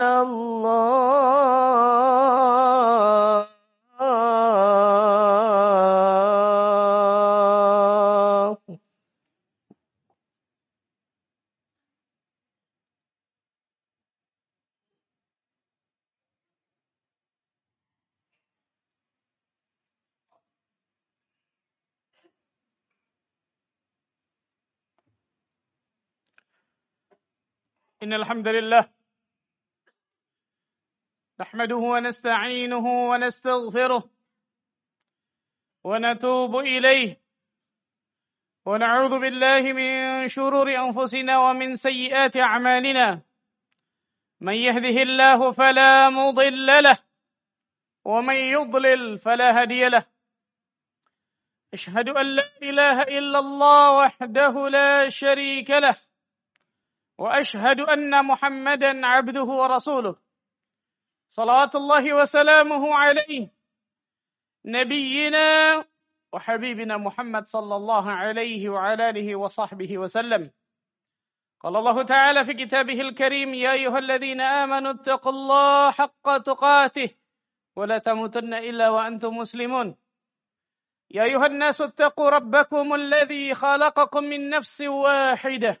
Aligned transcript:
الله 0.00 1.06
إن 28.02 28.12
الحمد 28.12 28.48
لله 28.48 28.95
نحمده 31.40 31.76
ونستعينه 31.76 32.86
ونستغفره 33.10 34.10
ونتوب 35.84 36.56
إليه. 36.56 37.20
ونعوذ 38.66 39.20
بالله 39.20 39.72
من 39.72 40.28
شرور 40.28 40.68
أنفسنا 40.74 41.38
ومن 41.38 41.76
سيئات 41.76 42.36
أعمالنا. 42.36 43.22
من 44.40 44.52
يهده 44.54 45.02
الله 45.02 45.52
فلا 45.52 46.08
مضل 46.08 46.66
له 46.66 46.98
ومن 48.04 48.34
يضلل 48.34 49.18
فلا 49.18 49.60
هادي 49.60 49.88
له. 49.88 50.06
أشهد 51.74 52.08
أن 52.08 52.26
لا 52.26 52.48
إله 52.62 53.02
إلا 53.02 53.38
الله 53.38 53.92
وحده 53.92 54.68
لا 54.68 55.08
شريك 55.08 55.70
له. 55.70 55.96
وأشهد 57.18 57.80
أن 57.80 58.24
محمدا 58.24 59.06
عبده 59.06 59.44
ورسوله. 59.44 60.25
صلوات 61.30 61.74
الله 61.74 62.14
وسلامه 62.14 62.94
عليه. 62.94 63.50
نبينا 64.64 65.84
وحبيبنا 66.32 66.96
محمد 66.96 67.46
صلى 67.46 67.76
الله 67.76 68.10
عليه 68.10 68.68
وعلى 68.68 69.10
آله 69.10 69.36
وصحبه 69.36 69.98
وسلم. 69.98 70.50
قال 71.60 71.76
الله 71.76 72.02
تعالى 72.02 72.44
في 72.44 72.54
كتابه 72.54 73.00
الكريم 73.00 73.54
يا 73.54 73.72
أيها 73.72 73.98
الذين 73.98 74.40
آمنوا 74.40 74.92
اتقوا 74.92 75.32
الله 75.32 75.90
حق 75.90 76.38
تقاته 76.38 77.10
ولا 77.76 77.98
تموتن 77.98 78.54
إلا 78.54 78.90
وأنتم 78.90 79.36
مسلمون. 79.36 79.96
يا 81.10 81.22
أيها 81.22 81.46
الناس 81.46 81.80
اتقوا 81.80 82.30
ربكم 82.30 82.94
الذي 82.94 83.54
خلقكم 83.54 84.24
من 84.24 84.50
نفس 84.50 84.80
واحدة 84.80 85.80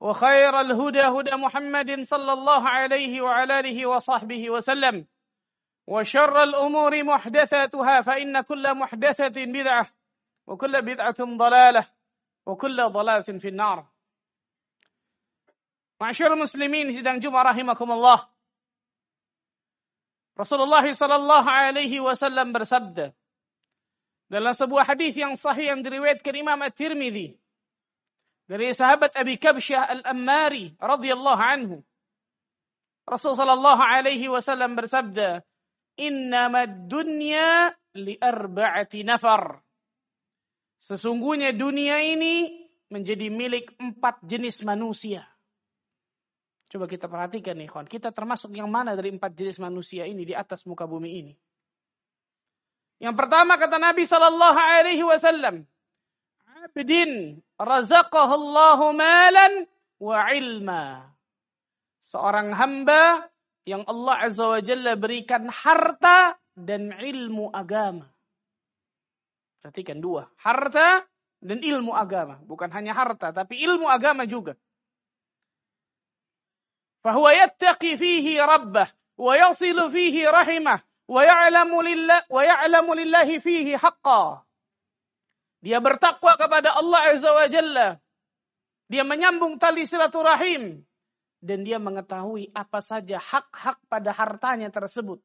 وخير 0.00 0.60
الهدى 0.60 1.02
هدى 1.02 1.34
محمد 1.36 1.90
صلى 2.02 2.32
الله 2.32 2.62
عليه 2.68 3.20
وعلى 3.20 3.60
آله 3.60 3.78
وصحبه 3.86 4.50
وسلم. 4.50 5.06
وشر 5.86 6.42
الأمور 6.42 6.92
محدثاتها 7.02 8.00
فإن 8.00 8.40
كل 8.40 8.74
محدثة 8.74 9.36
بدعة 9.36 9.86
وكل 10.46 10.82
بدعة 10.82 11.20
ضلالة 11.20 11.88
وكل 12.46 12.78
ضلالة 12.88 13.38
في 13.38 13.48
النار. 13.48 13.86
معشر 16.00 16.32
المسلمين 16.32 16.92
سيدنا 16.92 17.18
جمع 17.18 17.42
رحمكم 17.42 17.92
الله. 17.92 18.28
رسول 20.40 20.60
الله 20.62 20.92
صلى 20.92 21.16
الله 21.16 21.44
عليه 21.50 22.00
وسلم 22.00 22.52
bersabda 22.52 23.16
dalam 24.28 24.52
sebuah 24.52 24.84
hadis 24.84 25.16
yang 25.16 25.32
sahih 25.32 25.72
yang 25.72 25.80
diriwayatkan 25.80 26.34
Imam 26.36 26.60
At-Tirmidzi 26.60 27.40
dari 28.46 28.70
sahabat 28.70 29.14
Abi 29.18 29.36
Kabsyah 29.38 29.90
Al-Ammari 30.00 30.78
radhiyallahu 30.78 31.42
anhu. 31.42 31.76
Rasul 33.06 33.38
sallallahu 33.38 33.82
alaihi 33.82 34.26
wasallam 34.26 34.74
bersabda, 34.74 35.42
"Innamad 35.98 36.90
dunya 36.90 37.70
li 37.94 38.18
arba'ati 38.18 39.06
nafar." 39.06 39.62
Sesungguhnya 40.86 41.54
dunia 41.54 42.02
ini 42.02 42.66
menjadi 42.90 43.26
milik 43.30 43.74
empat 43.78 44.22
jenis 44.22 44.62
manusia. 44.62 45.26
Coba 46.70 46.90
kita 46.90 47.06
perhatikan 47.06 47.58
nih, 47.58 47.70
kawan. 47.70 47.86
Kita 47.86 48.10
termasuk 48.10 48.54
yang 48.54 48.70
mana 48.70 48.98
dari 48.98 49.14
empat 49.14 49.34
jenis 49.34 49.58
manusia 49.62 50.02
ini 50.06 50.26
di 50.26 50.34
atas 50.34 50.66
muka 50.66 50.86
bumi 50.86 51.10
ini? 51.22 51.34
Yang 52.98 53.14
pertama 53.18 53.54
kata 53.54 53.78
Nabi 53.78 54.02
sallallahu 54.02 54.58
alaihi 54.58 55.04
wasallam, 55.06 55.62
abdin 56.66 57.38
razaqahullahu 57.56 58.92
malan 58.92 59.70
wa 60.02 60.26
ilma. 60.34 61.06
Seorang 62.06 62.54
hamba 62.54 63.26
yang 63.66 63.82
Allah 63.86 64.30
Azza 64.30 64.46
wa 64.46 64.60
Jalla 64.62 64.94
berikan 64.94 65.50
harta 65.50 66.38
dan 66.54 66.94
ilmu 66.94 67.50
agama. 67.50 68.06
Perhatikan 69.60 69.98
dua. 69.98 70.30
Harta 70.38 71.02
dan 71.42 71.58
ilmu 71.58 71.90
agama. 71.90 72.38
Bukan 72.46 72.70
hanya 72.70 72.94
harta, 72.94 73.34
tapi 73.34 73.58
ilmu 73.58 73.90
agama 73.90 74.22
juga. 74.22 74.54
Fahuwa 77.02 77.34
yattaqi 77.34 77.98
fihi 77.98 78.38
rabbah. 78.38 78.86
Wa 79.18 79.34
yasilu 79.34 79.90
fihi 79.90 80.22
rahimah. 80.22 80.78
Wa 81.10 81.26
ya'lamu 81.26 82.94
lillahi 82.94 83.42
fihi 83.42 83.74
haqqa. 83.74 84.45
Dia 85.66 85.82
bertakwa 85.82 86.38
kepada 86.38 86.78
Allah 86.78 87.10
Azza 87.10 87.26
wa 87.34 87.46
Jalla. 87.50 87.98
Dia 88.86 89.02
menyambung 89.02 89.58
tali 89.58 89.82
silaturahim. 89.82 90.86
Dan 91.42 91.66
dia 91.66 91.82
mengetahui 91.82 92.54
apa 92.54 92.78
saja 92.78 93.18
hak-hak 93.18 93.82
pada 93.90 94.14
hartanya 94.14 94.70
tersebut. 94.70 95.18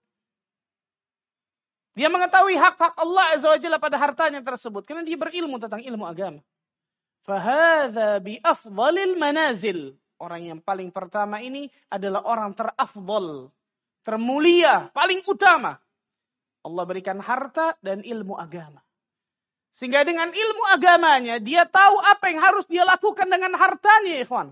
Dia 1.94 2.10
mengetahui 2.10 2.58
hak-hak 2.58 2.98
Allah 2.98 3.38
Azza 3.38 3.54
wa 3.54 3.60
Jalla 3.62 3.78
pada 3.78 4.02
hartanya 4.02 4.42
tersebut. 4.42 4.82
Karena 4.82 5.06
dia 5.06 5.14
berilmu 5.14 5.62
tentang 5.62 5.86
ilmu 5.86 6.10
agama. 6.10 6.42
Fahadha 7.22 8.18
bi 8.18 8.42
afdalil 8.42 9.22
manazil. 9.22 9.94
Orang 10.18 10.42
yang 10.42 10.58
paling 10.58 10.90
pertama 10.90 11.38
ini 11.46 11.70
adalah 11.86 12.26
orang 12.26 12.58
terafdal. 12.58 13.54
Termulia, 14.02 14.90
paling 14.90 15.22
utama. 15.22 15.78
Allah 16.66 16.84
berikan 16.90 17.22
harta 17.22 17.78
dan 17.86 18.02
ilmu 18.02 18.34
agama. 18.42 18.82
Sehingga 19.76 20.04
dengan 20.04 20.30
ilmu 20.30 20.64
agamanya, 20.76 21.40
dia 21.40 21.64
tahu 21.64 21.96
apa 22.04 22.28
yang 22.28 22.44
harus 22.44 22.68
dia 22.68 22.84
lakukan 22.84 23.28
dengan 23.28 23.56
hartanya, 23.56 24.20
ikhwan. 24.20 24.52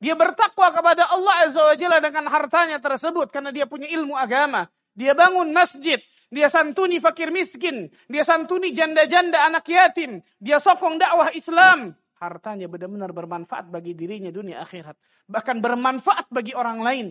Dia 0.00 0.16
bertakwa 0.16 0.72
kepada 0.72 1.04
Allah 1.12 1.44
Azza 1.44 1.60
wa 1.60 1.76
Jalla 1.76 2.00
dengan 2.00 2.24
hartanya 2.32 2.80
tersebut 2.80 3.28
karena 3.28 3.52
dia 3.52 3.68
punya 3.68 3.84
ilmu 3.84 4.16
agama. 4.16 4.72
Dia 4.96 5.12
bangun 5.12 5.52
masjid, 5.52 6.00
dia 6.32 6.48
santuni 6.48 7.04
fakir 7.04 7.28
miskin, 7.28 7.92
dia 8.08 8.24
santuni 8.24 8.72
janda-janda 8.72 9.44
anak 9.44 9.68
yatim, 9.68 10.24
dia 10.40 10.56
sokong 10.56 10.96
dakwah 10.96 11.28
Islam. 11.36 11.92
Hartanya 12.16 12.68
benar-benar 12.68 13.12
bermanfaat 13.12 13.68
bagi 13.68 13.92
dirinya 13.92 14.32
dunia 14.32 14.64
akhirat. 14.64 14.96
Bahkan 15.28 15.60
bermanfaat 15.60 16.32
bagi 16.32 16.56
orang 16.56 16.80
lain. 16.80 17.06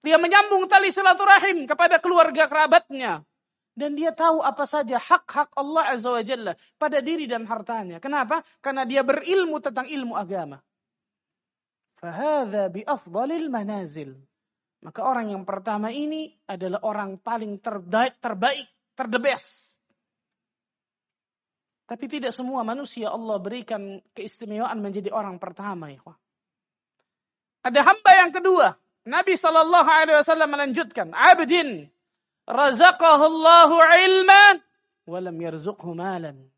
Dia 0.00 0.16
menyambung 0.16 0.64
tali 0.68 0.88
silaturahim 0.92 1.68
kepada 1.68 2.00
keluarga 2.00 2.48
kerabatnya. 2.48 3.20
Dan 3.76 3.92
dia 3.92 4.08
tahu 4.16 4.40
apa 4.40 4.64
saja 4.64 4.96
hak-hak 4.96 5.52
Allah 5.52 5.92
Azza 5.92 6.08
wa 6.08 6.24
Jalla 6.24 6.56
pada 6.80 7.04
diri 7.04 7.28
dan 7.28 7.44
hartanya. 7.44 8.00
Kenapa? 8.00 8.40
Karena 8.64 8.88
dia 8.88 9.04
berilmu 9.04 9.60
tentang 9.60 9.84
ilmu 9.84 10.16
agama. 10.16 10.64
Manazil. 13.52 14.16
Maka 14.80 15.00
orang 15.04 15.36
yang 15.36 15.44
pertama 15.44 15.92
ini 15.92 16.32
adalah 16.48 16.80
orang 16.88 17.20
paling 17.20 17.60
terbaik, 17.60 18.16
terbaik, 18.16 18.64
terdebes. 18.96 19.44
Tapi 21.86 22.04
tidak 22.10 22.32
semua 22.32 22.64
manusia 22.66 23.12
Allah 23.12 23.36
berikan 23.38 24.00
keistimewaan 24.16 24.80
menjadi 24.80 25.12
orang 25.12 25.36
pertama. 25.36 25.92
Ya. 25.92 26.02
Ada 27.62 27.80
hamba 27.82 28.12
yang 28.24 28.32
kedua. 28.32 28.66
Nabi 29.06 29.38
Shallallahu 29.38 29.86
Alaihi 29.86 30.18
Wasallam 30.18 30.50
melanjutkan, 30.50 31.14
abdin 31.14 31.86
razaqahullahu 32.46 33.76
ilman 33.76 34.54
walam 35.06 35.36
yarzuqhu 35.38 35.94
malan. 35.94 36.48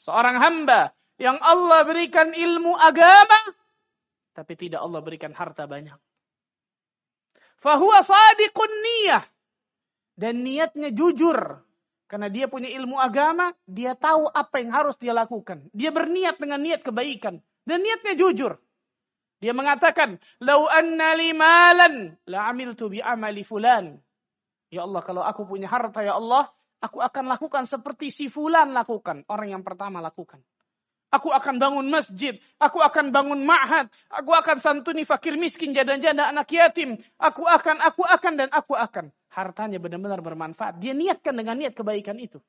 Seorang 0.00 0.40
hamba 0.40 0.92
yang 1.20 1.36
Allah 1.40 1.84
berikan 1.84 2.32
ilmu 2.32 2.76
agama 2.76 3.58
tapi 4.38 4.54
tidak 4.54 4.78
Allah 4.78 5.02
berikan 5.02 5.34
harta 5.34 5.66
banyak. 5.66 5.98
Fahuwa 7.58 8.06
sadiqun 8.06 8.70
niyah. 8.70 9.26
Dan 10.14 10.46
niatnya 10.46 10.94
jujur. 10.94 11.58
Karena 12.06 12.30
dia 12.30 12.46
punya 12.46 12.70
ilmu 12.70 12.94
agama, 13.02 13.50
dia 13.66 13.98
tahu 13.98 14.30
apa 14.30 14.62
yang 14.62 14.70
harus 14.70 14.94
dia 14.96 15.10
lakukan. 15.10 15.66
Dia 15.74 15.90
berniat 15.90 16.38
dengan 16.38 16.62
niat 16.62 16.86
kebaikan. 16.86 17.42
Dan 17.66 17.82
niatnya 17.82 18.14
jujur. 18.14 18.62
Dia 19.42 19.54
mengatakan, 19.54 20.22
"Lau 20.38 20.70
anna 20.70 21.18
li 21.18 21.34
malan 21.34 22.14
la 22.30 22.46
amiltu 22.46 22.90
bi 22.90 23.02
amali 23.02 23.42
fulan." 23.42 23.98
Ya 24.68 24.84
Allah, 24.84 25.00
kalau 25.00 25.24
aku 25.24 25.48
punya 25.48 25.68
harta 25.68 26.04
ya 26.04 26.20
Allah, 26.20 26.52
aku 26.84 27.00
akan 27.00 27.24
lakukan 27.32 27.64
seperti 27.64 28.12
si 28.12 28.28
fulan 28.28 28.76
lakukan, 28.76 29.24
orang 29.28 29.58
yang 29.58 29.62
pertama 29.64 29.98
lakukan. 30.04 30.44
Aku 31.08 31.32
akan 31.32 31.56
bangun 31.56 31.88
masjid, 31.88 32.36
aku 32.60 32.84
akan 32.84 33.08
bangun 33.08 33.40
ma'had, 33.40 33.88
aku 34.12 34.28
akan 34.28 34.60
santuni 34.60 35.08
fakir 35.08 35.40
miskin, 35.40 35.72
janda-janda, 35.72 36.28
anak 36.28 36.52
yatim. 36.52 37.00
Aku 37.16 37.48
akan, 37.48 37.80
aku 37.80 38.04
akan, 38.04 38.32
dan 38.36 38.48
aku 38.52 38.76
akan. 38.76 39.08
Hartanya 39.32 39.80
benar-benar 39.80 40.20
bermanfaat. 40.20 40.76
Dia 40.76 40.92
niatkan 40.92 41.32
dengan 41.32 41.56
niat 41.56 41.72
kebaikan 41.72 42.20
itu. 42.20 42.44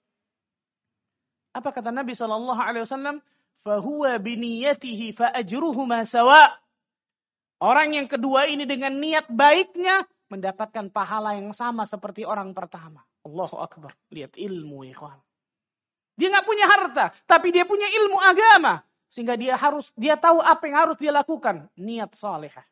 Apa 1.56 1.72
kata 1.72 1.96
Nabi 1.96 2.20
Shallallahu 2.20 2.60
Alaihi? 2.60 3.24
Fahuwa 3.64 4.20
biniyatihi 4.20 5.16
faajruhuma 5.16 6.04
sawa. 6.04 6.52
Orang 7.60 7.96
yang 7.96 8.08
kedua 8.08 8.48
ini 8.48 8.64
dengan 8.64 8.96
niat 8.96 9.28
baiknya 9.28 10.08
mendapatkan 10.30 10.94
pahala 10.94 11.36
yang 11.36 11.52
sama 11.52 11.84
seperti 11.90 12.24
orang 12.24 12.54
pertama. 12.54 13.04
Allahu 13.26 13.60
Akbar. 13.60 13.98
Lihat 14.14 14.38
ilmu 14.38 14.86
ikhwan. 14.88 15.18
Dia 16.16 16.30
nggak 16.30 16.48
punya 16.48 16.66
harta, 16.68 17.06
tapi 17.26 17.50
dia 17.50 17.66
punya 17.66 17.88
ilmu 17.90 18.18
agama. 18.22 18.86
Sehingga 19.10 19.34
dia 19.34 19.58
harus 19.58 19.90
dia 19.98 20.16
tahu 20.16 20.38
apa 20.38 20.62
yang 20.70 20.78
harus 20.86 20.98
dia 21.02 21.10
lakukan. 21.10 21.66
Niat 21.74 22.14
salehah. 22.14 22.64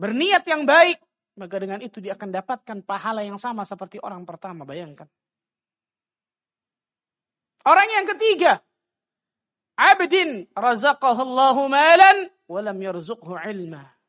Berniat 0.00 0.48
yang 0.48 0.64
baik, 0.64 0.96
maka 1.36 1.60
dengan 1.60 1.84
itu 1.84 2.00
dia 2.00 2.16
akan 2.16 2.32
dapatkan 2.32 2.78
pahala 2.88 3.20
yang 3.20 3.36
sama 3.36 3.68
seperti 3.68 4.00
orang 4.00 4.24
pertama. 4.24 4.64
Bayangkan. 4.64 5.04
Orang 7.60 7.92
yang 7.92 8.08
ketiga, 8.08 8.64
abdin 9.76 10.48
razaqahullahu 10.56 11.68
malan 11.68 12.32
walam 12.48 12.80
yarzuqhu 12.80 13.36
ilma. 13.36 13.99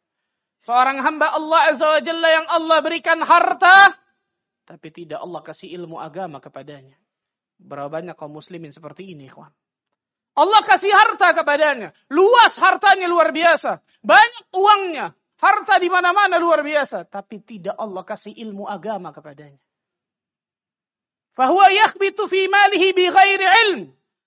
Seorang 0.61 1.01
hamba 1.01 1.33
Allah 1.33 1.73
Azza 1.73 1.87
wa 1.89 2.01
Jalla 2.01 2.29
yang 2.29 2.47
Allah 2.47 2.77
berikan 2.85 3.19
harta, 3.25 3.97
tapi 4.65 4.93
tidak 4.93 5.19
Allah 5.19 5.41
kasih 5.41 5.73
ilmu 5.73 5.97
agama 5.97 6.37
kepadanya. 6.37 6.95
Berapa 7.61 8.01
banyak 8.01 8.15
kaum 8.17 8.33
muslimin 8.33 8.73
seperti 8.73 9.13
ini, 9.13 9.29
kawan. 9.29 9.53
Allah 10.31 10.61
kasih 10.63 10.89
harta 10.95 11.35
kepadanya. 11.35 11.91
Luas 12.07 12.55
hartanya 12.55 13.05
luar 13.11 13.35
biasa. 13.35 13.83
Banyak 13.99 14.55
uangnya. 14.55 15.11
Harta 15.41 15.75
di 15.81 15.91
mana-mana 15.91 16.39
luar 16.39 16.63
biasa. 16.63 17.03
Tapi 17.03 17.43
tidak 17.43 17.75
Allah 17.75 18.07
kasih 18.07 18.31
ilmu 18.31 18.63
agama 18.63 19.11
kepadanya. 19.11 19.59
Fahuwa 21.35 21.67
yakhbitu 21.71 22.31
fi 22.31 22.47
malihi 22.47 22.95
bi 22.95 23.05
ghairi 23.11 23.47
ilm. 23.67 23.81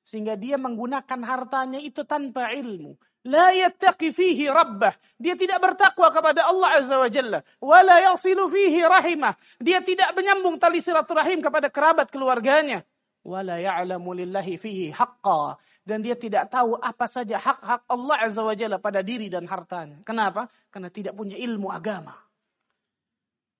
Sehingga 0.04 0.36
dia 0.36 0.60
menggunakan 0.60 1.20
hartanya 1.24 1.80
itu 1.80 2.04
tanpa 2.04 2.52
ilmu. 2.52 3.00
La 3.24 3.56
yattaqi 3.56 4.12
fihi 4.12 4.44
rabbah. 4.52 4.92
Dia 5.16 5.32
tidak 5.32 5.56
bertakwa 5.64 6.12
kepada 6.12 6.44
Allah 6.44 6.68
Azza 6.76 7.00
wa 7.00 7.08
Jalla. 7.08 7.40
Wa 7.56 7.80
la 7.80 8.12
yasilu 8.12 8.52
fihi 8.52 8.84
rahimah. 8.84 9.32
Dia 9.64 9.80
tidak 9.80 10.12
menyambung 10.12 10.60
tali 10.60 10.84
silaturahim 10.84 11.40
kepada 11.40 11.72
kerabat 11.72 12.12
keluarganya. 12.12 12.84
Wa 13.24 13.40
la 13.40 13.56
ya'lamu 13.56 14.12
lillahi 14.12 14.60
fihi 14.60 14.92
haqqa. 14.92 15.56
Dan 15.84 16.04
dia 16.04 16.16
tidak 16.16 16.52
tahu 16.52 16.76
apa 16.76 17.08
saja 17.08 17.40
hak-hak 17.40 17.88
Allah 17.88 18.16
Azza 18.20 18.44
wa 18.44 18.52
Jalla 18.52 18.76
pada 18.76 19.00
diri 19.00 19.32
dan 19.32 19.48
hartanya. 19.48 20.04
Kenapa? 20.04 20.52
Karena 20.68 20.92
tidak 20.92 21.16
punya 21.16 21.40
ilmu 21.40 21.72
agama. 21.72 22.16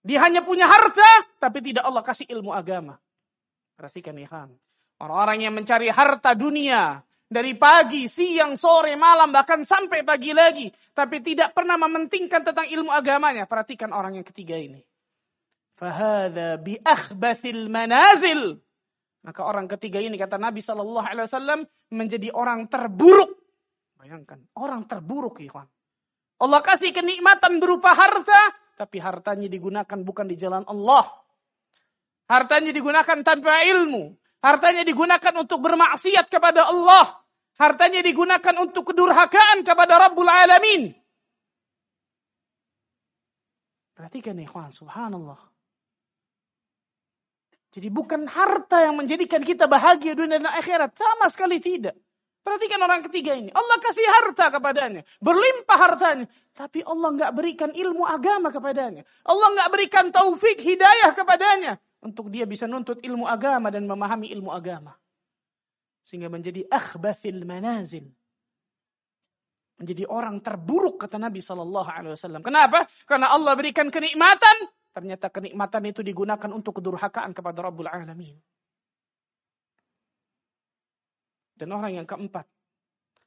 Dia 0.05 0.21
hanya 0.29 0.45
punya 0.45 0.69
harta, 0.69 1.25
tapi 1.41 1.65
tidak 1.65 1.89
Allah 1.89 2.05
kasih 2.05 2.29
ilmu 2.29 2.53
agama. 2.53 3.01
Perhatikan 3.81 4.13
ikhwan. 4.21 4.53
Orang-orang 5.01 5.49
yang 5.49 5.57
mencari 5.57 5.89
harta 5.89 6.37
dunia, 6.37 7.01
dari 7.35 7.59
pagi, 7.59 8.07
siang, 8.07 8.55
sore, 8.55 8.95
malam, 8.95 9.35
bahkan 9.35 9.67
sampai 9.67 10.07
pagi 10.07 10.31
lagi. 10.31 10.71
Tapi 10.95 11.19
tidak 11.19 11.51
pernah 11.51 11.75
mementingkan 11.75 12.47
tentang 12.47 12.71
ilmu 12.71 12.95
agamanya. 12.95 13.51
Perhatikan 13.51 13.91
orang 13.91 14.23
yang 14.23 14.27
ketiga 14.31 14.55
ini. 14.55 14.87
Fahada 15.75 16.55
bi 16.63 16.79
akhbathil 16.79 17.67
manazil. 17.67 18.63
Maka 19.27 19.43
orang 19.43 19.67
ketiga 19.67 19.99
ini 19.99 20.15
kata 20.15 20.39
Nabi 20.39 20.63
Shallallahu 20.63 21.03
Alaihi 21.11 21.27
Wasallam 21.27 21.61
menjadi 21.91 22.31
orang 22.31 22.71
terburuk. 22.71 23.35
Bayangkan 23.99 24.39
orang 24.55 24.87
terburuk, 24.87 25.43
ikhwan. 25.43 25.67
Allah 26.39 26.61
kasih 26.63 26.95
kenikmatan 26.95 27.59
berupa 27.59 27.99
harta, 27.99 28.55
tapi 28.79 29.03
hartanya 29.03 29.51
digunakan 29.51 29.99
bukan 30.07 30.31
di 30.31 30.37
jalan 30.39 30.63
Allah. 30.71 31.11
Hartanya 32.31 32.71
digunakan 32.71 33.19
tanpa 33.27 33.65
ilmu. 33.67 34.15
Hartanya 34.45 34.85
digunakan 34.85 35.35
untuk 35.41 35.59
bermaksiat 35.65 36.29
kepada 36.29 36.69
Allah. 36.69 37.24
Hartanya 37.55 38.03
digunakan 38.03 38.55
untuk 38.59 38.91
kedurhakaan 38.91 39.63
kepada 39.63 39.95
Rabbul 40.11 40.27
Alamin. 40.27 40.91
Perhatikan 43.95 44.35
ikhwan, 44.43 44.75
subhanallah. 44.75 45.39
Jadi 47.79 47.91
bukan 47.91 48.27
harta 48.27 48.83
yang 48.83 48.99
menjadikan 48.99 49.43
kita 49.43 49.71
bahagia 49.71 50.19
dunia 50.19 50.43
dan 50.43 50.51
akhirat. 50.51 50.99
Sama 50.99 51.31
sekali 51.31 51.63
tidak. 51.63 51.95
Perhatikan 52.43 52.83
orang 52.83 53.07
ketiga 53.07 53.39
ini. 53.39 53.55
Allah 53.55 53.79
kasih 53.79 54.05
harta 54.05 54.51
kepadanya. 54.51 55.03
Berlimpah 55.23 55.79
hartanya. 55.79 56.27
Tapi 56.59 56.83
Allah 56.83 57.09
nggak 57.19 57.33
berikan 57.35 57.71
ilmu 57.71 58.03
agama 58.03 58.51
kepadanya. 58.51 59.07
Allah 59.23 59.49
nggak 59.59 59.71
berikan 59.71 60.07
taufik 60.11 60.59
hidayah 60.59 61.15
kepadanya. 61.15 61.79
Untuk 62.03 62.35
dia 62.35 62.47
bisa 62.51 62.67
nuntut 62.67 62.99
ilmu 62.99 63.31
agama 63.31 63.71
dan 63.71 63.87
memahami 63.87 64.31
ilmu 64.35 64.51
agama 64.51 64.99
sehingga 66.05 66.29
menjadi 66.29 66.69
akhbathil 66.69 67.43
manazil. 67.49 68.07
Menjadi 69.75 70.07
orang 70.07 70.39
terburuk 70.39 71.03
kata 71.03 71.19
Nabi 71.19 71.43
Shallallahu 71.43 71.89
Alaihi 71.91 72.15
Wasallam. 72.15 72.47
Kenapa? 72.47 72.87
Karena 73.09 73.35
Allah 73.35 73.59
berikan 73.59 73.91
kenikmatan, 73.91 74.71
ternyata 74.95 75.33
kenikmatan 75.33 75.83
itu 75.91 76.07
digunakan 76.07 76.47
untuk 76.55 76.79
kedurhakaan 76.79 77.35
kepada 77.35 77.59
Rabbul 77.65 77.91
Alamin. 77.91 78.39
Dan 81.59 81.75
orang 81.75 82.03
yang 82.03 82.07
keempat, 82.07 82.47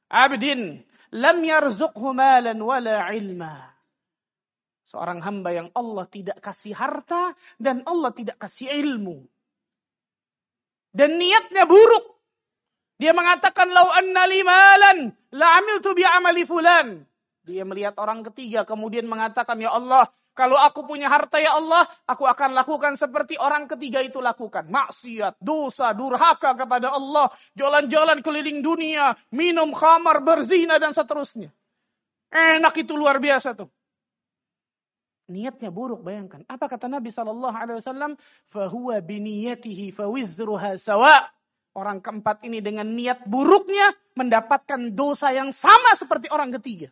abdin 0.08 0.84
lam 1.12 1.38
yarzuqhu 1.44 2.16
malan 2.16 2.56
wala 2.60 3.12
ilma. 3.12 3.72
Seorang 4.88 5.20
hamba 5.20 5.52
yang 5.52 5.68
Allah 5.76 6.08
tidak 6.08 6.40
kasih 6.40 6.72
harta 6.72 7.36
dan 7.60 7.84
Allah 7.84 8.08
tidak 8.16 8.40
kasih 8.40 8.72
ilmu. 8.72 9.28
Dan 10.96 11.20
niatnya 11.20 11.68
buruk. 11.68 12.17
Dia 12.98 13.14
mengatakan 13.14 13.70
lau 13.70 13.88
anna 13.94 14.26
limalan 14.26 15.14
la 15.32 15.62
amiltu 15.62 15.94
bi 15.94 16.02
amali 16.02 16.42
fulan. 16.42 17.06
Dia 17.46 17.62
melihat 17.64 17.96
orang 17.96 18.26
ketiga 18.26 18.66
kemudian 18.66 19.06
mengatakan 19.08 19.56
ya 19.56 19.72
Allah, 19.72 20.10
kalau 20.38 20.54
aku 20.54 20.86
punya 20.86 21.10
harta 21.10 21.42
ya 21.42 21.58
Allah, 21.58 21.82
aku 22.06 22.22
akan 22.22 22.54
lakukan 22.54 22.94
seperti 22.94 23.34
orang 23.34 23.66
ketiga 23.66 23.98
itu 23.98 24.22
lakukan. 24.22 24.70
Maksiat, 24.70 25.34
dosa, 25.42 25.90
durhaka 25.90 26.54
kepada 26.54 26.94
Allah, 26.94 27.26
jalan-jalan 27.58 28.22
keliling 28.22 28.62
dunia, 28.62 29.18
minum 29.34 29.74
khamar, 29.74 30.22
berzina 30.22 30.78
dan 30.78 30.94
seterusnya. 30.94 31.50
Enak 32.30 32.70
itu 32.78 32.94
luar 32.94 33.18
biasa 33.18 33.58
tuh. 33.58 33.66
Niatnya 35.26 35.74
buruk 35.74 36.06
bayangkan. 36.06 36.46
Apa 36.46 36.70
kata 36.70 36.86
Nabi 36.86 37.10
Shallallahu 37.10 37.52
Alaihi 37.58 37.82
Wasallam? 37.82 38.14
Fahuwa 38.48 39.02
biniyatihi 39.02 39.90
fawizruha 39.90 40.78
sawa. 40.78 41.28
Orang 41.78 42.02
keempat 42.02 42.42
ini 42.42 42.58
dengan 42.58 42.90
niat 42.90 43.22
buruknya 43.22 43.94
mendapatkan 44.18 44.98
dosa 44.98 45.30
yang 45.30 45.54
sama 45.54 45.94
seperti 45.94 46.26
orang 46.26 46.50
ketiga. 46.58 46.90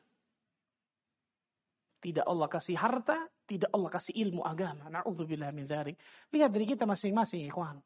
Tidak 1.98 2.22
Allah 2.22 2.46
kasih 2.46 2.78
harta, 2.78 3.18
tidak 3.50 3.66
Allah 3.74 3.90
kasih 3.90 4.14
ilmu 4.14 4.46
agama. 4.46 4.86
Na'udzubillah 4.86 5.50
min 5.50 5.66
dzalik. 5.66 5.98
Lihat 6.30 6.54
diri 6.54 6.70
kita 6.70 6.86
masing-masing, 6.86 7.50
ikhwan. 7.50 7.82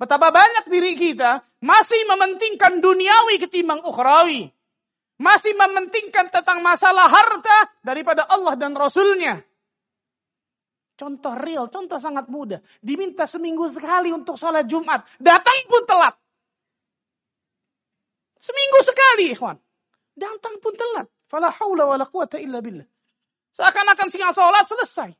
Betapa 0.00 0.32
banyak 0.32 0.72
diri 0.72 0.96
kita 0.96 1.44
masih 1.60 2.00
mementingkan 2.08 2.80
duniawi 2.80 3.36
ketimbang 3.36 3.84
ukhrawi. 3.84 4.48
Masih 5.20 5.52
mementingkan 5.52 6.32
tentang 6.32 6.64
masalah 6.64 7.12
harta 7.12 7.76
daripada 7.84 8.24
Allah 8.24 8.56
dan 8.56 8.72
Rasulnya. 8.72 9.44
Contoh 10.96 11.36
real, 11.36 11.68
contoh 11.68 12.00
sangat 12.00 12.32
mudah. 12.32 12.64
Diminta 12.80 13.28
seminggu 13.28 13.68
sekali 13.68 14.08
untuk 14.16 14.40
sholat 14.40 14.64
Jumat. 14.64 15.04
Datang 15.20 15.60
pun 15.68 15.84
telat. 15.84 16.21
Seminggu 18.42 18.78
sekali, 18.82 19.24
ikhwan. 19.32 19.56
Datang 20.18 20.58
pun 20.58 20.74
telat. 20.74 21.06
Fala 21.30 21.48
haula 21.48 21.88
wala 21.88 22.04
quwata 22.04 22.42
illa 22.42 22.58
billah. 22.60 22.84
Seakan-akan 23.54 24.08
singa 24.10 24.34
sholat 24.34 24.66
selesai. 24.68 25.10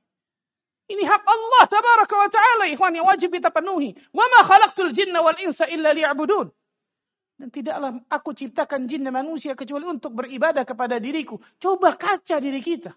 Ini 0.91 1.05
hak 1.07 1.23
Allah 1.25 1.63
tabaraka 1.71 2.15
wa 2.19 2.29
ta'ala 2.29 2.65
ikhwan 2.69 2.93
yang 2.93 3.07
wajib 3.07 3.33
kita 3.33 3.55
penuhi. 3.55 3.95
Wa 4.11 4.27
ma 4.27 4.45
khalaqtul 4.45 4.93
jinna 4.93 5.23
wal 5.23 5.39
insa 5.39 5.65
illa 5.71 5.95
liya'budun. 5.95 6.51
Dan 7.39 7.49
tidaklah 7.49 7.97
aku 8.13 8.37
ciptakan 8.37 8.91
jin 8.91 9.07
dan 9.07 9.15
manusia 9.15 9.57
kecuali 9.57 9.89
untuk 9.89 10.13
beribadah 10.13 10.67
kepada 10.67 10.99
diriku. 11.01 11.41
Coba 11.57 11.97
kaca 11.97 12.43
diri 12.43 12.61
kita. 12.61 12.93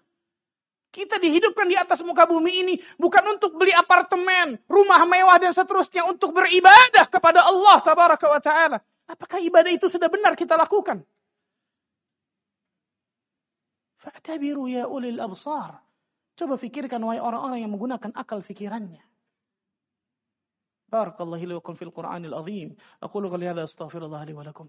Kita 0.92 1.20
dihidupkan 1.20 1.68
di 1.68 1.76
atas 1.76 2.00
muka 2.04 2.24
bumi 2.24 2.52
ini 2.64 2.74
bukan 2.96 3.36
untuk 3.36 3.52
beli 3.56 3.72
apartemen, 3.72 4.56
rumah 4.64 5.04
mewah 5.04 5.36
dan 5.36 5.52
seterusnya 5.52 6.08
untuk 6.08 6.32
beribadah 6.32 7.04
kepada 7.08 7.44
Allah 7.44 7.76
tabaraka 7.84 8.26
wa 8.28 8.40
taala. 8.40 8.78
Apakah 9.07 9.43
ibadah 9.43 9.71
itu 9.71 9.91
sudah 9.91 10.07
benar 10.07 10.39
kita 10.39 10.55
lakukan? 10.55 11.03
Fa'tabiru 14.01 14.65
ya 14.71 14.87
ulil 14.87 15.19
absar. 15.19 15.83
Coba 16.39 16.57
fikirkan 16.57 17.03
wahai 17.03 17.21
orang-orang 17.21 17.61
yang 17.61 17.71
menggunakan 17.71 18.11
akal 18.15 18.41
fikirannya. 18.41 19.03
بارك 20.91 21.21
الله 21.21 21.45
لي 21.45 21.53
وكم 21.53 21.73
في 21.73 21.87
القرآن 21.87 22.25
العظيم 22.25 22.75
أقول 23.03 23.29
قولي 23.29 23.47
هذا 23.49 23.63
أستغفر 23.63 24.05
الله 24.05 24.23
لي 24.23 24.33
ولكم 24.33 24.67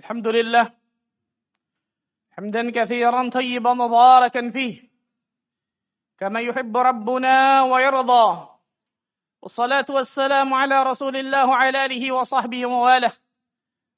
الحمد 0.00 0.26
لله. 0.28 0.72
حمدا 2.32 2.62
كثيرا 2.72 3.30
طيبا 3.30 3.72
مباركا 3.72 4.50
فيه. 4.50 4.90
كما 6.18 6.40
يحب 6.40 6.76
ربنا 6.76 7.62
ويرضى. 7.62 8.48
والصلاة 9.42 9.88
والسلام 9.88 10.48
على 10.54 10.82
رسول 10.82 11.16
الله 11.16 11.48
وعلى 11.48 11.84
آله 11.84 12.12
وصحبه 12.12 12.66
وواله 12.66 13.12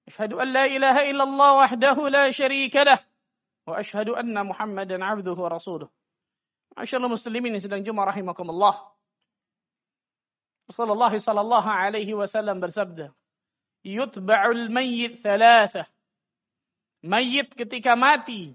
أشهد 0.09 0.33
أن 0.33 0.53
لا 0.53 0.65
إله 0.65 1.11
إلا 1.11 1.25
الله 1.25 1.51
وحده 1.55 1.97
لا 2.09 2.31
شريك 2.31 2.77
له. 2.77 2.99
وأشهد 3.67 4.09
أن 4.09 4.47
محمدا 4.47 5.05
عبده 5.05 5.39
ورسوله. 5.39 5.89
معاشر 6.77 7.05
المسلمين 7.05 7.61
sedang 7.61 7.85
jumpa 7.85 8.09
rahimakumullah 8.09 8.97
Rasulullah 10.73 11.13
sallallahu 11.13 11.69
alaihi 11.69 12.17
wasallam 12.17 12.65
bersabda 12.65 13.13
yutba'ul 13.85 14.73
mayyit 14.73 15.21
thalathah 15.21 15.85
Mayit 17.03 17.51
ketika 17.59 17.99
mati 17.99 18.55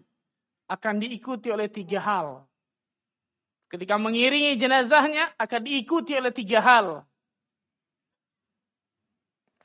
akan 0.71 1.03
diikuti 1.03 1.51
oleh 1.51 1.67
tiga 1.67 1.99
hal. 1.99 2.27
Ketika 3.67 3.99
mengiringi 3.99 4.55
jenazahnya 4.55 5.35
akan 5.35 5.61
diikuti 5.67 6.15
oleh 6.15 6.31
tiga 6.31 6.63
hal. 6.63 7.03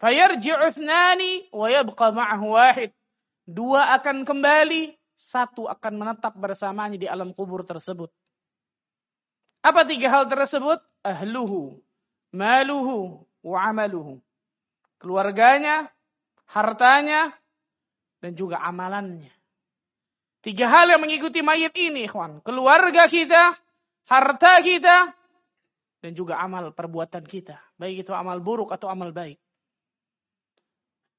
Fayarji'u 0.03 0.59
ithnani 0.67 1.47
wa 1.55 1.71
yabqa 1.71 2.11
ma'ahu 2.11 2.59
wahid. 2.59 2.91
Dua 3.47 3.95
akan 3.95 4.27
kembali, 4.27 4.99
satu 5.15 5.71
akan 5.71 5.93
menetap 6.03 6.35
bersamanya 6.35 6.99
di 6.99 7.07
alam 7.07 7.31
kubur 7.31 7.63
tersebut. 7.63 8.11
Apa 9.63 9.87
tiga 9.87 10.11
hal 10.11 10.27
tersebut? 10.27 10.83
Ahluhu, 11.07 11.79
maluhu, 12.35 13.23
wa 13.47 13.59
amaluhu. 13.63 14.19
Keluarganya, 14.99 15.91
hartanya, 16.51 17.35
dan 18.23 18.39
juga 18.39 18.63
amalannya. 18.63 19.35
Tiga 20.43 20.71
hal 20.71 20.95
yang 20.95 21.03
mengikuti 21.03 21.43
mayat 21.43 21.75
ini, 21.75 22.07
ikhwan. 22.07 22.39
Keluarga 22.47 23.11
kita, 23.11 23.59
harta 24.07 24.53
kita, 24.63 25.11
dan 26.03 26.13
juga 26.15 26.39
amal 26.39 26.71
perbuatan 26.75 27.27
kita. 27.27 27.59
Baik 27.79 28.07
itu 28.07 28.13
amal 28.15 28.39
buruk 28.39 28.71
atau 28.75 28.91
amal 28.91 29.11
baik. 29.11 29.39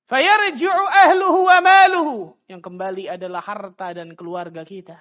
Fayarji'u 0.07 0.83
ahluhu 1.07 1.47
wa 1.47 1.59
maluhu. 1.63 2.15
Yang 2.51 2.61
kembali 2.67 3.03
adalah 3.07 3.39
harta 3.39 3.95
dan 3.95 4.11
keluarga 4.19 4.67
kita. 4.67 4.99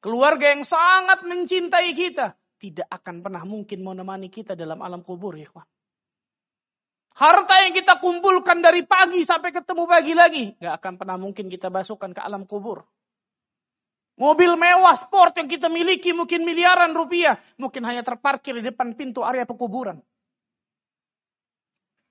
Keluarga 0.00 0.56
yang 0.56 0.64
sangat 0.64 1.24
mencintai 1.28 1.92
kita. 1.92 2.32
Tidak 2.56 2.88
akan 2.88 3.20
pernah 3.20 3.44
mungkin 3.44 3.84
menemani 3.84 4.32
kita 4.32 4.56
dalam 4.56 4.80
alam 4.80 5.04
kubur, 5.04 5.36
ya 5.36 5.48
Harta 7.12 7.68
yang 7.68 7.76
kita 7.76 8.00
kumpulkan 8.00 8.64
dari 8.64 8.88
pagi 8.88 9.20
sampai 9.22 9.52
ketemu 9.52 9.84
pagi 9.84 10.12
lagi. 10.16 10.44
Gak 10.56 10.80
akan 10.80 10.92
pernah 10.96 11.16
mungkin 11.20 11.52
kita 11.52 11.68
masukkan 11.68 12.12
ke 12.16 12.20
alam 12.24 12.48
kubur. 12.48 12.88
Mobil 14.16 14.52
mewah 14.56 14.96
sport 14.96 15.36
yang 15.40 15.48
kita 15.48 15.72
miliki 15.72 16.12
mungkin 16.12 16.44
miliaran 16.44 16.92
rupiah. 16.92 17.36
Mungkin 17.56 17.84
hanya 17.84 18.04
terparkir 18.04 18.56
di 18.60 18.64
depan 18.64 18.96
pintu 18.96 19.24
area 19.24 19.48
pekuburan. 19.48 20.00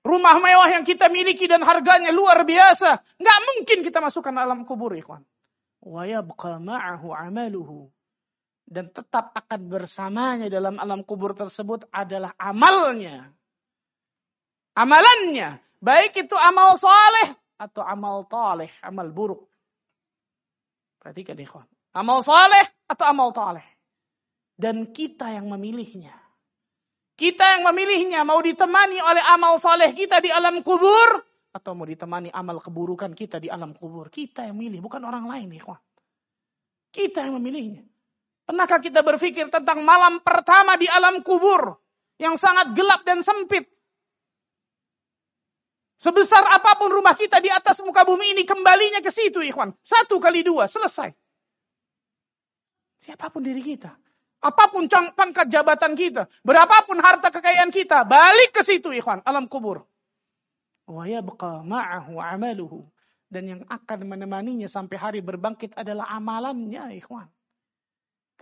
Rumah 0.02 0.34
mewah 0.42 0.68
yang 0.70 0.82
kita 0.82 1.06
miliki 1.14 1.46
dan 1.46 1.62
harganya 1.62 2.10
luar 2.10 2.42
biasa. 2.42 3.06
Nggak 3.22 3.38
mungkin 3.46 3.78
kita 3.86 4.02
masukkan 4.02 4.34
alam 4.34 4.66
kubur, 4.66 4.98
ikhwan. 4.98 5.22
Dan 8.66 8.90
tetap 8.90 9.34
akan 9.34 9.60
bersamanya 9.70 10.50
dalam 10.50 10.78
alam 10.82 11.06
kubur 11.06 11.34
tersebut 11.38 11.86
adalah 11.94 12.34
amalnya. 12.38 13.30
Amalannya. 14.72 15.60
Baik 15.82 16.28
itu 16.28 16.36
amal 16.38 16.78
saleh 16.78 17.34
atau 17.58 17.82
amal 17.82 18.24
taleh, 18.30 18.70
amal 18.80 19.10
buruk. 19.10 19.50
Perhatikan 21.02 21.34
ikhwan. 21.42 21.66
Amal 21.92 22.22
saleh 22.22 22.62
atau 22.86 23.04
amal 23.10 23.34
taleh. 23.34 23.66
Dan 24.54 24.94
kita 24.94 25.34
yang 25.34 25.50
memilihnya. 25.50 26.14
Kita 27.18 27.58
yang 27.58 27.66
memilihnya 27.68 28.22
mau 28.22 28.38
ditemani 28.38 29.02
oleh 29.02 29.22
amal 29.26 29.58
saleh 29.58 29.90
kita 29.92 30.22
di 30.22 30.30
alam 30.30 30.62
kubur. 30.62 31.20
Atau 31.52 31.76
mau 31.76 31.84
ditemani 31.84 32.32
amal 32.32 32.62
keburukan 32.62 33.12
kita 33.12 33.42
di 33.42 33.50
alam 33.50 33.74
kubur. 33.74 34.08
Kita 34.08 34.46
yang 34.46 34.56
milih, 34.56 34.80
bukan 34.80 35.02
orang 35.04 35.28
lain 35.28 35.50
ikhwan. 35.52 35.82
Kita 36.94 37.24
yang 37.26 37.36
memilihnya. 37.36 37.84
Pernahkah 38.46 38.80
kita 38.80 39.00
berpikir 39.04 39.48
tentang 39.52 39.84
malam 39.84 40.20
pertama 40.24 40.78
di 40.78 40.88
alam 40.88 41.20
kubur. 41.20 41.76
Yang 42.16 42.40
sangat 42.40 42.72
gelap 42.78 43.02
dan 43.02 43.20
sempit. 43.24 43.71
Sebesar 46.02 46.42
apa 46.42 46.74
pun 46.82 46.90
rumah 46.90 47.14
kita 47.14 47.38
di 47.38 47.46
atas 47.46 47.78
muka 47.78 48.02
bumi 48.02 48.34
ini 48.34 48.42
kembalinya 48.42 48.98
ke 48.98 49.14
situ 49.14 49.38
ikhwan. 49.38 49.70
Satu 49.86 50.18
kali 50.18 50.42
dua, 50.42 50.66
selesai. 50.66 51.14
Siapa 53.06 53.30
pun 53.30 53.46
diri 53.46 53.62
kita. 53.62 53.94
Apa 54.42 54.74
pun 54.74 54.90
pangkat 54.90 55.46
jabatan 55.46 55.94
kita. 55.94 56.26
Berapapun 56.42 56.98
harta 56.98 57.30
kekayaan 57.30 57.70
kita. 57.70 58.02
Balik 58.02 58.50
ke 58.50 58.66
situ 58.66 58.90
ikhwan. 58.90 59.22
Alam 59.22 59.46
kubur. 59.46 59.86
Amaluhu. 60.90 62.82
Dan 63.30 63.46
yang 63.46 63.62
akan 63.70 63.98
menemaninya 64.02 64.66
sampai 64.66 64.98
hari 64.98 65.20
berbangkit 65.22 65.78
adalah 65.78 66.10
amalannya 66.10 66.98
ikhwan. 66.98 67.30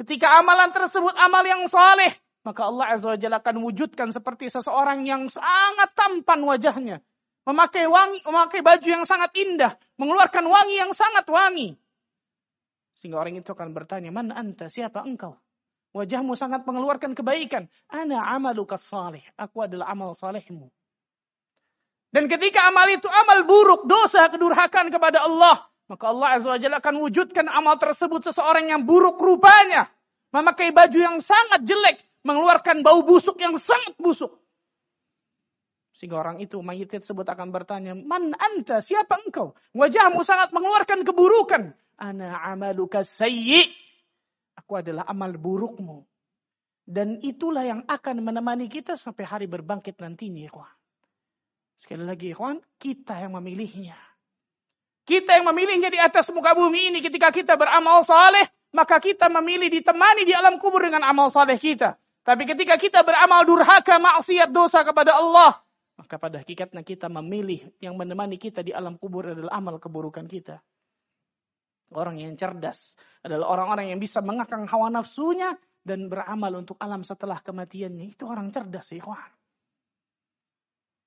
Ketika 0.01 0.33
amalan 0.41 0.73
tersebut 0.73 1.13
amal 1.13 1.45
yang 1.45 1.69
saleh. 1.69 2.17
Maka 2.41 2.73
Allah 2.73 2.97
Azza 2.97 3.13
wa 3.13 3.21
Jalla 3.21 3.45
akan 3.45 3.61
wujudkan 3.69 4.09
seperti 4.17 4.49
seseorang 4.49 5.05
yang 5.05 5.29
sangat 5.29 5.93
tampan 5.93 6.41
wajahnya. 6.41 7.05
Memakai 7.49 7.89
wangi, 7.89 8.21
memakai 8.25 8.61
baju 8.61 8.89
yang 8.89 9.05
sangat 9.09 9.33
indah. 9.33 9.73
Mengeluarkan 9.97 10.45
wangi 10.45 10.77
yang 10.77 10.93
sangat 10.93 11.25
wangi. 11.29 11.77
Sehingga 13.01 13.17
orang 13.17 13.41
itu 13.41 13.49
akan 13.49 13.73
bertanya, 13.73 14.13
mana 14.13 14.37
anta? 14.37 14.69
Siapa 14.69 15.01
engkau? 15.09 15.41
Wajahmu 15.97 16.37
sangat 16.39 16.63
mengeluarkan 16.69 17.17
kebaikan. 17.17 17.67
Ana 17.91 18.23
amaluka 18.31 18.79
salih. 18.79 19.25
Aku 19.35 19.65
adalah 19.65 19.91
amal 19.91 20.15
salihmu. 20.15 20.71
Dan 22.11 22.27
ketika 22.27 22.67
amal 22.67 22.87
itu 22.91 23.07
amal 23.07 23.47
buruk, 23.47 23.87
dosa, 23.87 24.27
kedurhakan 24.31 24.91
kepada 24.91 25.23
Allah. 25.27 25.71
Maka 25.91 26.05
Allah 26.11 26.29
Azza 26.39 26.49
wa 26.55 26.59
Jalla 26.59 26.79
akan 26.79 27.03
wujudkan 27.03 27.47
amal 27.51 27.75
tersebut 27.79 28.31
seseorang 28.31 28.71
yang 28.71 28.87
buruk 28.87 29.19
rupanya. 29.19 29.91
Memakai 30.31 30.71
baju 30.71 30.99
yang 30.99 31.19
sangat 31.19 31.67
jelek. 31.67 31.99
Mengeluarkan 32.23 32.87
bau 32.87 33.03
busuk 33.03 33.39
yang 33.43 33.59
sangat 33.59 33.99
busuk. 33.99 34.40
Sehingga 36.01 36.17
orang 36.17 36.41
itu, 36.41 36.57
mayit 36.65 36.89
tersebut 36.89 37.29
akan 37.29 37.53
bertanya, 37.53 37.93
Man 37.93 38.33
anta, 38.33 38.81
siapa 38.81 39.21
engkau? 39.21 39.53
Wajahmu 39.77 40.25
sangat 40.25 40.49
mengeluarkan 40.49 41.05
keburukan. 41.05 41.77
Ana 42.01 42.41
amaluka 42.41 43.05
sayyi. 43.05 43.69
Aku 44.57 44.81
adalah 44.81 45.05
amal 45.05 45.37
burukmu. 45.37 46.09
Dan 46.89 47.21
itulah 47.21 47.69
yang 47.69 47.85
akan 47.85 48.25
menemani 48.25 48.73
kita 48.73 48.97
sampai 48.97 49.29
hari 49.29 49.45
berbangkit 49.45 50.01
nantinya, 50.01 50.49
ikhwan. 50.49 50.73
Sekali 51.77 52.09
lagi, 52.09 52.33
ikhwan, 52.33 52.65
kita 52.81 53.21
yang 53.21 53.37
memilihnya. 53.37 54.01
Kita 55.05 55.37
yang 55.37 55.53
memilihnya 55.53 55.93
di 55.93 56.01
atas 56.01 56.33
muka 56.33 56.57
bumi 56.57 56.89
ini 56.89 57.05
ketika 57.05 57.29
kita 57.29 57.61
beramal 57.61 58.09
saleh, 58.09 58.49
maka 58.73 58.97
kita 59.05 59.29
memilih 59.29 59.69
ditemani 59.69 60.25
di 60.25 60.33
alam 60.33 60.57
kubur 60.57 60.81
dengan 60.81 61.05
amal 61.05 61.29
saleh 61.29 61.61
kita. 61.61 62.01
Tapi 62.25 62.49
ketika 62.49 62.81
kita 62.81 63.05
beramal 63.05 63.45
durhaka, 63.45 64.01
maksiat, 64.01 64.49
dosa 64.49 64.81
kepada 64.81 65.13
Allah, 65.13 65.61
maka 66.01 66.17
pada 66.17 66.41
hakikatnya 66.41 66.81
kita 66.81 67.13
memilih 67.13 67.69
yang 67.77 67.93
menemani 67.93 68.41
kita 68.41 68.65
di 68.65 68.73
alam 68.73 68.97
kubur 68.97 69.37
adalah 69.37 69.53
amal 69.61 69.77
keburukan 69.77 70.25
kita. 70.25 70.57
Orang 71.93 72.17
yang 72.17 72.33
cerdas 72.41 72.97
adalah 73.21 73.53
orang-orang 73.53 73.93
yang 73.93 74.01
bisa 74.01 74.25
mengakang 74.25 74.65
hawa 74.65 74.89
nafsunya 74.89 75.61
dan 75.85 76.09
beramal 76.09 76.57
untuk 76.57 76.81
alam 76.81 77.05
setelah 77.05 77.37
kematiannya. 77.45 78.17
Itu 78.17 78.33
orang 78.33 78.49
cerdas, 78.49 78.97
ikhwan. 78.97 79.29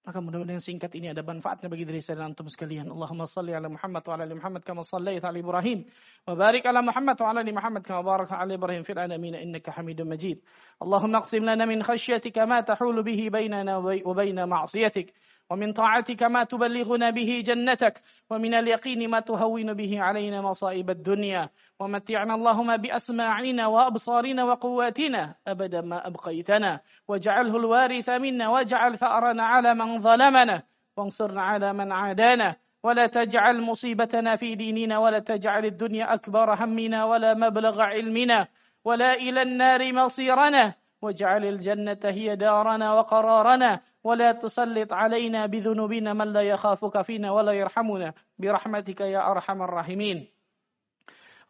Maka 0.04 0.20
mudah-mudahan 0.20 0.60
singkat 0.60 0.92
ini 1.00 1.16
ada 1.16 1.24
manfaatnya 1.24 1.72
bagi 1.72 1.88
diri 1.88 2.04
saya 2.04 2.20
dan 2.20 2.36
antum 2.36 2.52
sekalian. 2.52 2.92
Allahumma 2.92 3.24
salli 3.24 3.56
ala 3.56 3.72
Muhammad 3.72 4.04
wa 4.04 4.12
ala 4.12 4.24
ali 4.28 4.36
Muhammad 4.36 4.62
kama 4.68 4.84
sallaita 4.84 5.32
ala 5.32 5.40
Ibrahim 5.40 5.88
wa 6.28 6.36
barik 6.36 6.68
ala 6.68 6.84
Muhammad 6.84 7.16
wa 7.16 7.28
ala 7.32 7.40
ali 7.40 7.56
Muhammad 7.56 7.84
kama 7.88 8.04
barakta 8.04 8.36
ala 8.36 8.52
Ibrahim 8.52 8.84
fil 8.84 9.00
alamin 9.00 9.40
innaka 9.40 9.72
Hamidum 9.72 10.12
Majid. 10.12 10.44
Allahumma 10.84 11.24
aqsim 11.24 11.48
lana 11.48 11.64
min 11.64 11.80
khashyatika 11.80 12.44
ma 12.44 12.60
tahulu 12.60 13.00
bihi 13.00 13.32
bainana 13.32 13.80
wa 13.80 13.96
baina 14.12 14.44
ma'siyatik. 14.44 15.16
ومن 15.54 15.74
طاعتك 15.74 16.24
ما 16.24 16.44
تبلغنا 16.44 17.10
به 17.10 17.44
جنتك 17.46 18.02
ومن 18.30 18.54
اليقين 18.54 19.10
ما 19.10 19.20
تهون 19.20 19.74
به 19.74 20.02
علينا 20.02 20.42
مصائب 20.42 20.90
الدنيا. 20.90 21.50
ومتعنا 21.80 22.36
اللهم 22.36 22.78
بأسماعنا 22.78 23.68
وأبصارنا 23.68 24.44
وقواتنا 24.44 25.36
أبدا 25.48 25.82
ما 25.82 26.08
أبقيتنا. 26.08 26.80
واجعله 27.08 27.58
الوارث 27.58 28.10
منا 28.10 28.50
واجعل 28.50 28.98
ثأرنا 28.98 29.44
على 29.44 29.74
من 29.74 30.02
ظلمنا. 30.02 30.64
وانصرنا 30.98 31.42
على 31.42 31.74
من 31.74 31.92
عادانا. 31.92 32.56
ولا 32.84 33.08
تجعل 33.08 33.62
مصيبتنا 33.62 34.36
في 34.36 34.56
ديننا 34.56 34.98
ولا 34.98 35.20
تجعل 35.20 35.66
الدنيا 35.66 36.14
أكبر 36.14 36.54
همنا 36.54 37.06
ولا 37.06 37.34
مبلغ 37.34 37.82
علمنا. 37.82 38.48
ولا 38.86 39.14
إلى 39.14 39.42
النار 39.42 39.94
مصيرنا. 39.94 40.74
واجعل 41.02 41.46
الجنة 41.46 42.00
هي 42.04 42.36
دارنا 42.36 42.94
وقرارنا. 42.94 43.93
ولا 44.04 44.32
تسلط 44.32 44.94
علينا 44.94 45.46
بذنوبنا 45.46 46.14
من 46.14 46.34
لا 46.34 46.42
يخافك 46.42 47.02
فينا 47.02 47.32
ولا 47.32 47.52
يرحمنا. 47.52 48.14
برحمتك 48.40 49.02
يا 49.02 49.32
أرحم 49.32 49.62
الراحمين. 49.62 50.28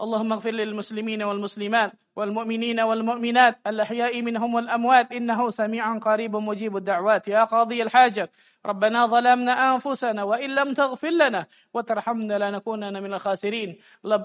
اللهم 0.02 0.34
اغفر 0.34 0.50
للمسلمين 0.52 1.24
والمسلمات 1.24 1.92
والمؤمنين 2.16 2.80
والمؤمنات 2.80 3.56
الأحياء 3.68 4.22
منهم 4.22 4.54
والأموات. 4.54 5.12
إنه 5.12 5.50
سميع 5.50 5.98
قريب 5.98 6.36
مجيب 6.36 6.78
الدعوات. 6.78 7.28
يا 7.28 7.44
قاضي 7.44 7.84
الحاجة 7.84 8.30
ربنا 8.66 9.06
ظلمنا 9.06 9.74
أنفسنا 9.74 10.24
وإن 10.24 10.56
لم 10.56 10.74
تغفر 10.74 11.10
لنا 11.10 11.46
وترحمنا 11.74 12.50
لنكونن 12.50 13.04
من 13.04 13.14
الخاسرين. 13.14 13.78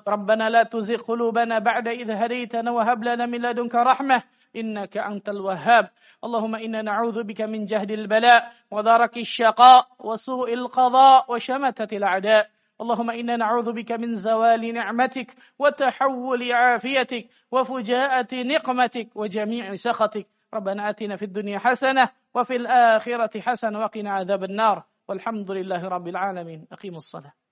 ربنا 0.09 0.51
لا 0.51 0.63
تزغ 0.63 1.03
قلوبنا 1.03 1.59
بعد 1.59 1.89
إذ 1.89 2.11
هديتنا 2.11 2.71
وهب 2.71 3.05
لنا 3.05 3.27
من 3.27 3.43
لدنك 3.43 3.75
رحمة. 3.75 4.23
إنك 4.57 4.97
أنت 4.97 5.29
الوهاب. 5.29 5.91
اللهم 6.25 6.55
إنا 6.55 6.83
نعوذ 6.83 7.23
بك 7.23 7.41
من 7.41 7.65
جهد 7.65 7.91
البلاء 7.91 8.53
ودرك 8.71 9.17
الشقاء 9.17 9.87
وسوء 9.99 10.55
القضاء 10.55 11.33
وشمتة 11.33 11.97
الأعداء. 11.97 12.51
اللهم 12.81 13.11
إنا 13.11 13.37
نعوذ 13.37 13.73
بك 13.73 13.93
من 13.93 14.15
زوال 14.15 14.75
نعمتك 14.75 15.35
وتحول 15.59 16.53
عافيتك 16.53 17.29
وفجاءة 17.53 18.35
نقمتك 18.35 19.09
وجميع 19.15 19.75
سخطك. 19.75 20.27
ربنا 20.55 20.91
آتنا 20.91 21.17
في 21.17 21.25
الدنيا 21.25 21.59
حسنة 21.59 22.09
وفي 22.35 22.57
الآخرة 22.57 23.41
حسنة 23.41 23.79
وقنا 23.79 24.11
عذاب 24.11 24.45
النار. 24.45 24.85
والحمد 25.09 25.51
لله 25.51 25.89
رب 25.89 26.09
العالمين. 26.09 26.67
أقيموا 26.73 26.99
الصلاة. 26.99 27.48